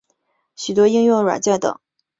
[0.55, 1.79] 许多应用软件等。